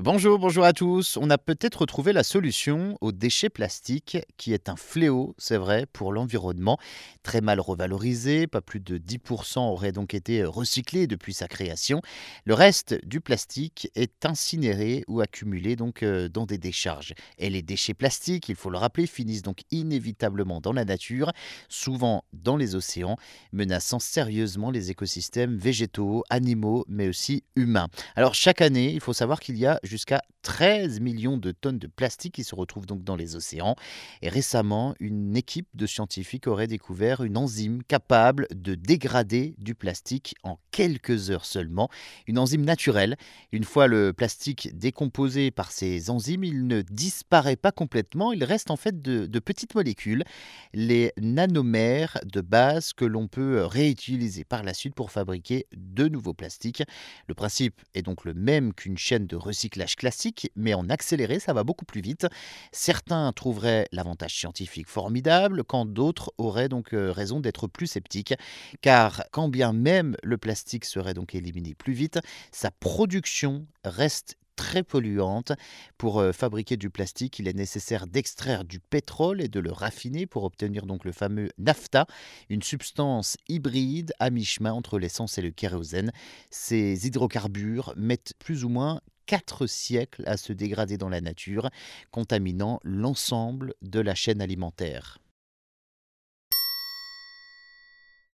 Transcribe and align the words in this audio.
Bonjour, 0.00 0.38
bonjour 0.38 0.64
à 0.64 0.72
tous. 0.72 1.18
On 1.18 1.28
a 1.28 1.36
peut-être 1.36 1.84
trouvé 1.84 2.14
la 2.14 2.22
solution 2.22 2.96
aux 3.02 3.12
déchets 3.12 3.50
plastiques, 3.50 4.16
qui 4.38 4.54
est 4.54 4.70
un 4.70 4.76
fléau, 4.76 5.34
c'est 5.36 5.58
vrai, 5.58 5.84
pour 5.84 6.14
l'environnement. 6.14 6.78
Très 7.22 7.42
mal 7.42 7.60
revalorisé, 7.60 8.46
pas 8.46 8.62
plus 8.62 8.80
de 8.80 8.96
10% 8.96 9.58
aurait 9.58 9.92
donc 9.92 10.14
été 10.14 10.44
recyclé 10.44 11.06
depuis 11.06 11.34
sa 11.34 11.46
création. 11.46 12.00
Le 12.46 12.54
reste 12.54 13.04
du 13.04 13.20
plastique 13.20 13.90
est 13.94 14.24
incinéré 14.24 15.04
ou 15.08 15.20
accumulé 15.20 15.76
donc 15.76 16.02
euh, 16.02 16.30
dans 16.30 16.46
des 16.46 16.56
décharges. 16.56 17.12
Et 17.36 17.50
les 17.50 17.60
déchets 17.60 17.92
plastiques, 17.92 18.48
il 18.48 18.56
faut 18.56 18.70
le 18.70 18.78
rappeler, 18.78 19.06
finissent 19.06 19.42
donc 19.42 19.60
inévitablement 19.70 20.62
dans 20.62 20.72
la 20.72 20.86
nature, 20.86 21.32
souvent 21.68 22.24
dans 22.32 22.56
les 22.56 22.76
océans, 22.76 23.18
menaçant 23.52 23.98
sérieusement 23.98 24.70
les 24.70 24.90
écosystèmes 24.90 25.58
végétaux, 25.58 26.24
animaux, 26.30 26.86
mais 26.88 27.08
aussi 27.08 27.44
humains. 27.56 27.88
Alors 28.16 28.34
chaque 28.34 28.62
année, 28.62 28.90
il 28.90 29.00
faut 29.00 29.12
savoir 29.12 29.38
qu'il 29.38 29.58
y 29.58 29.66
a 29.66 29.80
jusqu'à 29.82 30.22
13 30.42 31.00
millions 31.00 31.36
de 31.36 31.52
tonnes 31.52 31.78
de 31.78 31.86
plastique 31.86 32.34
qui 32.34 32.44
se 32.44 32.54
retrouvent 32.54 32.86
donc 32.86 33.04
dans 33.04 33.16
les 33.16 33.36
océans. 33.36 33.76
Et 34.20 34.28
récemment, 34.28 34.94
une 35.00 35.36
équipe 35.36 35.68
de 35.74 35.86
scientifiques 35.86 36.46
aurait 36.46 36.66
découvert 36.66 37.22
une 37.22 37.36
enzyme 37.36 37.82
capable 37.82 38.46
de 38.54 38.74
dégrader 38.74 39.54
du 39.58 39.74
plastique 39.74 40.34
en 40.42 40.58
quelques 40.70 41.30
heures 41.30 41.44
seulement. 41.44 41.88
Une 42.26 42.38
enzyme 42.38 42.64
naturelle. 42.64 43.16
Une 43.52 43.64
fois 43.64 43.86
le 43.86 44.12
plastique 44.12 44.70
décomposé 44.76 45.50
par 45.50 45.72
ces 45.72 46.10
enzymes, 46.10 46.44
il 46.44 46.66
ne 46.66 46.82
disparaît 46.82 47.56
pas 47.56 47.72
complètement. 47.72 48.32
Il 48.32 48.44
reste 48.44 48.70
en 48.70 48.76
fait 48.76 49.02
de, 49.02 49.38
petites 49.38 49.74
molécules, 49.74 50.24
les 50.72 51.12
nanomères 51.20 52.18
de 52.24 52.40
base 52.40 52.92
que 52.92 53.04
l'on 53.04 53.28
peut 53.28 53.64
réutiliser 53.64 54.44
par 54.44 54.62
la 54.62 54.74
suite 54.74 54.94
pour 54.94 55.10
fabriquer 55.10 55.66
de 55.76 56.08
nouveaux 56.08 56.34
plastiques. 56.34 56.82
Le 57.26 57.34
principe 57.34 57.80
est 57.94 58.02
donc 58.02 58.24
le 58.24 58.34
même 58.34 58.72
qu'une 58.72 58.98
chaîne 58.98 59.26
de 59.26 59.36
recyclage 59.36 59.96
classique, 59.96 60.31
mais 60.56 60.74
en 60.74 60.88
accéléré, 60.88 61.38
ça 61.38 61.52
va 61.52 61.64
beaucoup 61.64 61.84
plus 61.84 62.00
vite. 62.00 62.26
Certains 62.72 63.32
trouveraient 63.32 63.86
l'avantage 63.92 64.34
scientifique 64.34 64.88
formidable, 64.88 65.64
quand 65.64 65.86
d'autres 65.86 66.32
auraient 66.38 66.68
donc 66.68 66.94
euh, 66.94 67.12
raison 67.12 67.40
d'être 67.40 67.66
plus 67.66 67.86
sceptiques, 67.86 68.34
car 68.80 69.24
quand 69.30 69.48
bien 69.48 69.72
même 69.72 70.16
le 70.22 70.38
plastique 70.38 70.84
serait 70.84 71.14
donc 71.14 71.34
éliminé 71.34 71.74
plus 71.74 71.92
vite, 71.92 72.18
sa 72.50 72.70
production 72.70 73.66
reste 73.84 74.36
très 74.56 74.82
polluante. 74.82 75.52
Pour 75.98 76.20
euh, 76.20 76.32
fabriquer 76.32 76.76
du 76.76 76.90
plastique, 76.90 77.38
il 77.38 77.48
est 77.48 77.56
nécessaire 77.56 78.06
d'extraire 78.06 78.64
du 78.64 78.80
pétrole 78.80 79.40
et 79.40 79.48
de 79.48 79.60
le 79.60 79.72
raffiner 79.72 80.26
pour 80.26 80.44
obtenir 80.44 80.86
donc 80.86 81.04
le 81.04 81.12
fameux 81.12 81.48
nafta, 81.58 82.06
une 82.48 82.62
substance 82.62 83.36
hybride 83.48 84.12
à 84.18 84.30
mi-chemin 84.30 84.72
entre 84.72 84.98
l'essence 84.98 85.38
et 85.38 85.42
le 85.42 85.50
kérosène. 85.50 86.12
Ces 86.50 87.06
hydrocarbures 87.06 87.92
mettent 87.96 88.34
plus 88.38 88.64
ou 88.64 88.68
moins 88.68 89.00
quatre 89.26 89.66
siècles 89.66 90.24
à 90.26 90.36
se 90.36 90.52
dégrader 90.52 90.98
dans 90.98 91.08
la 91.08 91.20
nature, 91.20 91.70
contaminant 92.10 92.80
l'ensemble 92.84 93.74
de 93.82 94.00
la 94.00 94.14
chaîne 94.14 94.42
alimentaire. 94.42 95.18